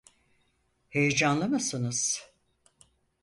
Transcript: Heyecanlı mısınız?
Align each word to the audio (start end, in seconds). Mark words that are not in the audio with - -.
Heyecanlı 0.89 1.47
mısınız? 1.49 2.25